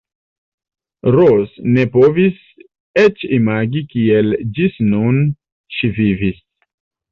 [1.15, 2.39] Ros ne povis
[3.03, 5.23] eĉ imagi kiel ĝis nun
[5.77, 6.45] ŝi vivis.